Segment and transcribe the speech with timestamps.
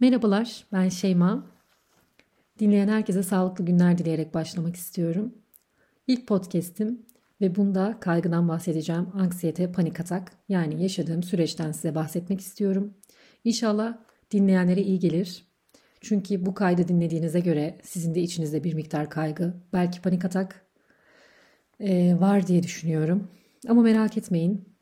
[0.00, 1.46] Merhabalar, ben Şeyma.
[2.58, 5.34] Dinleyen herkese sağlıklı günler dileyerek başlamak istiyorum.
[6.06, 7.06] İlk podcast'im
[7.40, 9.08] ve bunda kaygıdan bahsedeceğim.
[9.14, 12.94] Anksiyete, panik atak yani yaşadığım süreçten size bahsetmek istiyorum.
[13.44, 13.98] İnşallah
[14.30, 15.44] dinleyenlere iyi gelir.
[16.00, 20.66] Çünkü bu kaydı dinlediğinize göre sizin de içinizde bir miktar kaygı, belki panik atak
[21.80, 23.28] e, var diye düşünüyorum.
[23.68, 24.77] Ama merak etmeyin.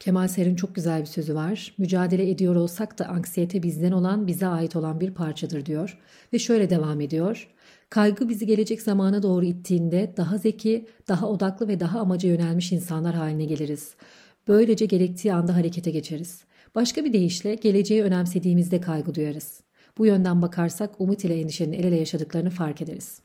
[0.00, 1.74] Kemal Ser'in çok güzel bir sözü var.
[1.78, 5.98] Mücadele ediyor olsak da anksiyete bizden olan, bize ait olan bir parçadır diyor.
[6.32, 7.48] Ve şöyle devam ediyor.
[7.90, 13.14] Kaygı bizi gelecek zamana doğru ittiğinde daha zeki, daha odaklı ve daha amaca yönelmiş insanlar
[13.14, 13.94] haline geliriz.
[14.48, 16.44] Böylece gerektiği anda harekete geçeriz.
[16.74, 19.60] Başka bir deyişle geleceği önemsediğimizde kaygı duyarız.
[19.98, 23.20] Bu yönden bakarsak umut ile endişenin el ele yaşadıklarını fark ederiz.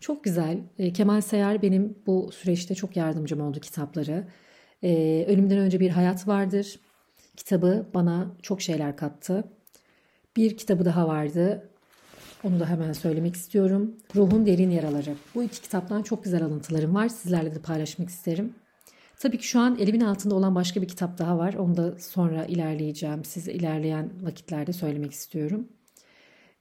[0.00, 0.58] Çok güzel.
[0.78, 4.26] E, Kemal Sayar benim bu süreçte çok yardımcım oldu kitapları.
[4.82, 6.80] Ee, Ölümden Önce Bir Hayat Vardır.
[7.36, 9.44] Kitabı bana çok şeyler kattı.
[10.36, 11.70] Bir kitabı daha vardı.
[12.44, 13.96] Onu da hemen söylemek istiyorum.
[14.16, 15.14] Ruhun Derin Yaraları.
[15.34, 17.08] Bu iki kitaptan çok güzel alıntılarım var.
[17.08, 18.54] Sizlerle de paylaşmak isterim.
[19.18, 21.54] Tabii ki şu an elimin altında olan başka bir kitap daha var.
[21.54, 23.24] Onu da sonra ilerleyeceğim.
[23.24, 25.68] Size ilerleyen vakitlerde söylemek istiyorum.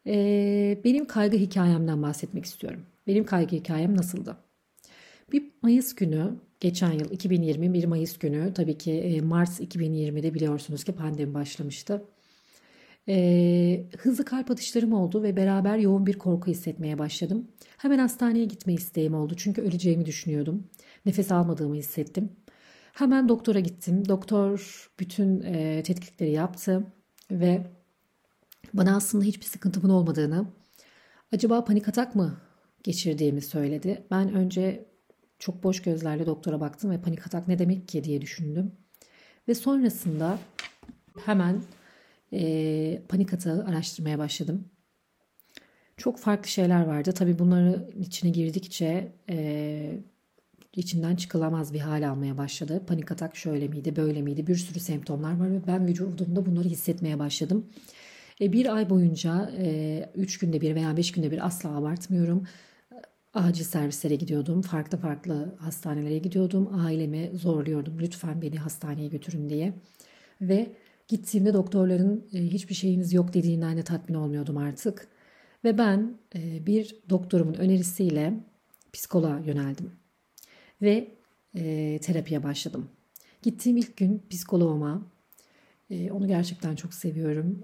[0.07, 2.85] Ee, benim kaygı hikayemden bahsetmek istiyorum.
[3.07, 4.37] Benim kaygı hikayem nasıldı?
[5.31, 10.83] Bir Mayıs günü geçen yıl 2020 1 Mayıs günü tabii ki e, Mart 2020'de biliyorsunuz
[10.83, 12.03] ki pandemi başlamıştı.
[13.07, 17.47] Ee, hızlı kalp atışlarım oldu ve beraber yoğun bir korku hissetmeye başladım.
[17.77, 20.67] Hemen hastaneye gitme isteğim oldu çünkü öleceğimi düşünüyordum.
[21.05, 22.29] Nefes almadığımı hissettim.
[22.93, 24.07] Hemen doktora gittim.
[24.07, 26.83] Doktor bütün e, tetkikleri yaptı
[27.31, 27.67] ve
[28.73, 30.45] bana aslında hiçbir sıkıntımın olmadığını,
[31.33, 32.37] acaba panik atak mı
[32.83, 34.03] geçirdiğimi söyledi.
[34.11, 34.85] Ben önce
[35.39, 38.71] çok boş gözlerle doktora baktım ve panik atak ne demek ki diye düşündüm.
[39.47, 40.39] Ve sonrasında
[41.25, 41.61] hemen
[42.33, 44.65] e, panik atağı araştırmaya başladım.
[45.97, 47.11] Çok farklı şeyler vardı.
[47.11, 50.01] Tabii bunları içine girdikçe e,
[50.75, 52.83] içinden çıkılamaz bir hal almaya başladı.
[52.87, 54.47] Panik atak şöyle miydi, böyle miydi?
[54.47, 57.65] Bir sürü semptomlar var ve ben vücudumda bunları hissetmeye başladım.
[58.41, 62.43] E, bir ay boyunca, e, üç günde bir veya beş günde bir asla abartmıyorum
[63.33, 64.61] acil servislere gidiyordum.
[64.61, 66.69] Farklı farklı hastanelere gidiyordum.
[66.73, 67.99] Ailemi zorluyordum.
[67.99, 69.73] Lütfen beni hastaneye götürün diye.
[70.41, 70.71] Ve
[71.07, 75.07] gittiğimde doktorların e, hiçbir şeyiniz yok dediğinden de tatmin olmuyordum artık.
[75.63, 78.33] Ve ben e, bir doktorumun önerisiyle
[78.93, 79.91] psikoloğa yöneldim.
[80.81, 81.07] Ve
[81.55, 82.89] e, terapiye başladım.
[83.41, 85.01] Gittiğim ilk gün psikoloğuma
[86.11, 87.63] onu gerçekten çok seviyorum.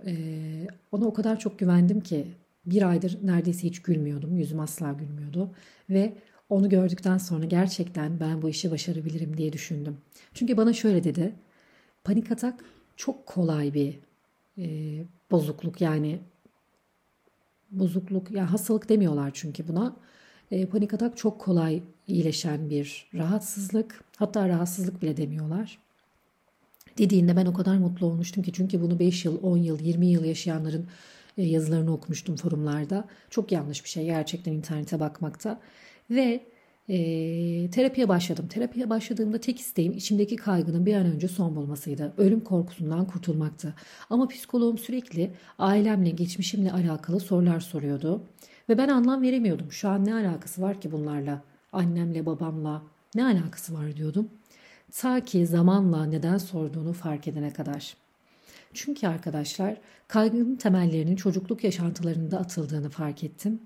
[0.91, 2.27] Ona o kadar çok güvendim ki
[2.65, 4.37] bir aydır neredeyse hiç gülmüyordum.
[4.37, 5.49] Yüzüm asla gülmüyordu.
[5.89, 6.13] Ve
[6.49, 9.97] onu gördükten sonra gerçekten ben bu işi başarabilirim diye düşündüm.
[10.33, 11.33] Çünkü bana şöyle dedi.
[12.03, 12.65] Panik atak
[12.95, 13.99] çok kolay bir
[14.57, 14.65] e,
[15.31, 16.19] bozukluk yani
[17.71, 19.95] bozukluk ya yani hastalık demiyorlar çünkü buna.
[20.51, 24.03] E, panik atak çok kolay iyileşen bir rahatsızlık.
[24.17, 25.77] Hatta rahatsızlık bile demiyorlar.
[26.97, 30.23] Dediğinde ben o kadar mutlu olmuştum ki çünkü bunu 5 yıl, 10 yıl, 20 yıl
[30.23, 30.87] yaşayanların
[31.37, 33.07] yazılarını okumuştum forumlarda.
[33.29, 35.59] Çok yanlış bir şey gerçekten internete bakmakta.
[36.09, 36.45] Ve
[36.89, 38.47] e, terapiye başladım.
[38.47, 42.13] Terapiye başladığımda tek isteğim içimdeki kaygının bir an önce son bulmasıydı.
[42.17, 43.73] Ölüm korkusundan kurtulmaktı.
[44.09, 48.23] Ama psikoloğum sürekli ailemle, geçmişimle alakalı sorular soruyordu.
[48.69, 49.71] Ve ben anlam veremiyordum.
[49.71, 51.41] Şu an ne alakası var ki bunlarla?
[51.73, 52.81] Annemle, babamla
[53.15, 54.29] ne alakası var diyordum.
[54.91, 58.04] Ta ki zamanla neden sorduğunu fark edene kadar.
[58.73, 63.59] Çünkü arkadaşlar kaygının temellerinin çocukluk yaşantılarında atıldığını fark ettim.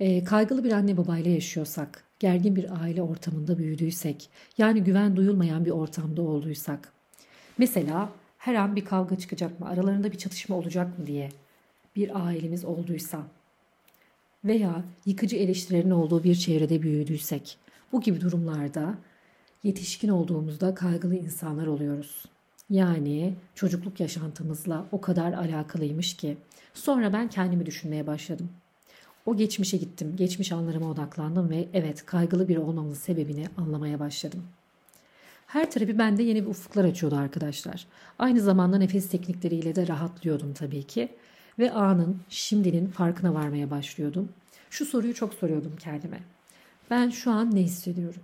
[0.00, 4.28] E, kaygılı bir anne babayla yaşıyorsak, gergin bir aile ortamında büyüdüysek,
[4.58, 6.92] yani güven duyulmayan bir ortamda olduysak,
[7.58, 11.28] mesela her an bir kavga çıkacak mı, aralarında bir çatışma olacak mı diye
[11.96, 13.22] bir ailemiz olduysa
[14.44, 17.58] veya yıkıcı eleştirilerin olduğu bir çevrede büyüdüysek,
[17.92, 18.94] bu gibi durumlarda
[19.62, 22.24] yetişkin olduğumuzda kaygılı insanlar oluyoruz.
[22.70, 26.36] Yani çocukluk yaşantımızla o kadar alakalıymış ki.
[26.74, 28.48] Sonra ben kendimi düşünmeye başladım.
[29.26, 34.42] O geçmişe gittim, geçmiş anlarıma odaklandım ve evet kaygılı biri olmamın sebebini anlamaya başladım.
[35.46, 37.86] Her terapi bende yeni bir ufuklar açıyordu arkadaşlar.
[38.18, 41.08] Aynı zamanda nefes teknikleriyle de rahatlıyordum tabii ki.
[41.58, 44.28] Ve anın, şimdinin farkına varmaya başlıyordum.
[44.70, 46.20] Şu soruyu çok soruyordum kendime.
[46.90, 48.22] Ben şu an ne hissediyorum?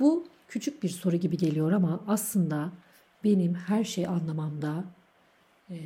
[0.00, 2.72] Bu küçük bir soru gibi geliyor ama aslında
[3.24, 4.84] benim her şeyi anlamamda
[5.70, 5.76] e,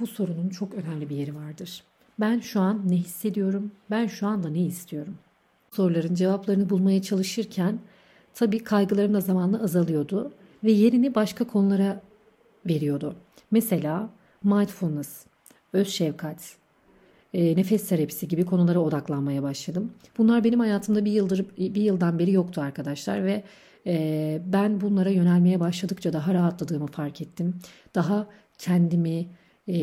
[0.00, 1.82] bu sorunun çok önemli bir yeri vardır.
[2.20, 3.70] Ben şu an ne hissediyorum?
[3.90, 5.14] Ben şu anda ne istiyorum?
[5.70, 7.78] Soruların cevaplarını bulmaya çalışırken
[8.34, 10.32] tabii kaygılarım da zamanla azalıyordu
[10.64, 12.02] ve yerini başka konulara
[12.66, 13.14] veriyordu.
[13.50, 14.10] Mesela
[14.44, 15.26] mindfulness,
[15.72, 16.56] öz şefkat,
[17.34, 19.92] e, nefes terapisi gibi konulara odaklanmaya başladım.
[20.18, 23.42] Bunlar benim hayatımda bir yıldır bir yıldan beri yoktu arkadaşlar ve
[23.86, 27.54] e, ben bunlara yönelmeye başladıkça daha rahatladığımı fark ettim.
[27.94, 28.26] Daha
[28.58, 29.26] kendimi
[29.68, 29.76] e,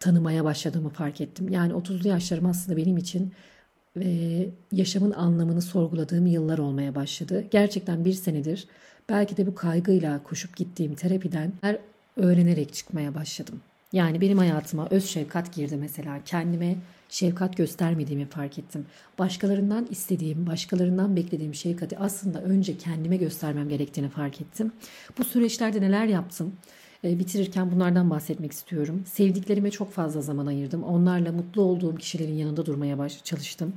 [0.00, 1.48] tanımaya başladığımı fark ettim.
[1.48, 3.32] Yani 30'lu yaşlarım aslında benim için
[4.00, 7.44] e, yaşamın anlamını sorguladığım yıllar olmaya başladı.
[7.50, 8.68] Gerçekten bir senedir
[9.08, 11.78] belki de bu kaygıyla koşup gittiğim terapiden her
[12.16, 13.60] öğrenerek çıkmaya başladım.
[13.96, 16.20] Yani benim hayatıma öz şefkat girdi mesela.
[16.24, 16.76] Kendime
[17.08, 18.86] şefkat göstermediğimi fark ettim.
[19.18, 24.72] Başkalarından istediğim, başkalarından beklediğim şefkati aslında önce kendime göstermem gerektiğini fark ettim.
[25.18, 26.52] Bu süreçlerde neler yaptım?
[27.04, 29.02] E, bitirirken bunlardan bahsetmek istiyorum.
[29.06, 30.82] Sevdiklerime çok fazla zaman ayırdım.
[30.82, 33.74] Onlarla mutlu olduğum kişilerin yanında durmaya baş çalıştım.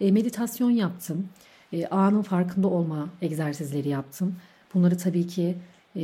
[0.00, 1.28] E, meditasyon yaptım.
[1.72, 4.36] E, anın farkında olma egzersizleri yaptım.
[4.74, 5.56] Bunları tabii ki
[5.96, 6.02] e,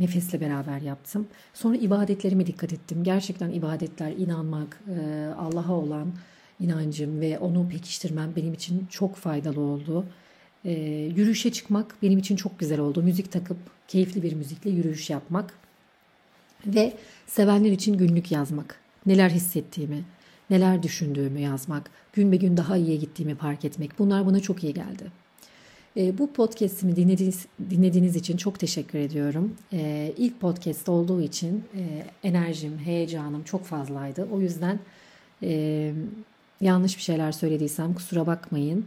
[0.00, 1.26] nefesle beraber yaptım.
[1.54, 3.04] Sonra ibadetlerime dikkat ettim.
[3.04, 6.12] Gerçekten ibadetler, inanmak, e, Allah'a olan
[6.60, 10.06] inancım ve onu pekiştirmem benim için çok faydalı oldu.
[10.64, 10.72] E,
[11.16, 13.02] yürüyüşe çıkmak benim için çok güzel oldu.
[13.02, 13.56] Müzik takıp
[13.88, 15.54] keyifli bir müzikle yürüyüş yapmak
[16.66, 16.92] ve
[17.26, 18.80] sevenler için günlük yazmak.
[19.06, 20.04] Neler hissettiğimi,
[20.50, 23.98] neler düşündüğümü yazmak, gün be gün daha iyiye gittiğimi fark etmek.
[23.98, 25.12] Bunlar bana çok iyi geldi.
[25.96, 29.54] E, bu podcast'imi dinlediğiniz, dinlediğiniz için çok teşekkür ediyorum.
[29.72, 34.28] E, ilk podcast olduğu için e, enerjim, heyecanım çok fazlaydı.
[34.32, 34.78] O yüzden
[35.42, 35.92] e,
[36.60, 38.86] yanlış bir şeyler söylediysem kusura bakmayın.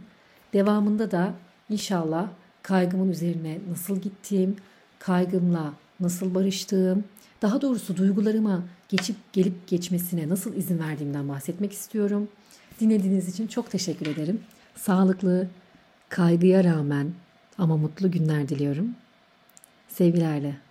[0.52, 1.34] Devamında da
[1.70, 2.28] inşallah
[2.62, 4.56] kaygımın üzerine nasıl gittiğim,
[4.98, 7.04] kaygımla nasıl barıştığım,
[7.42, 12.28] daha doğrusu duygularıma geçip gelip geçmesine nasıl izin verdiğimden bahsetmek istiyorum.
[12.80, 14.40] Dinlediğiniz için çok teşekkür ederim.
[14.76, 15.48] Sağlıklı,
[16.08, 17.12] kaygıya rağmen
[17.58, 18.88] ama mutlu günler diliyorum.
[19.88, 20.63] Sevgilerle.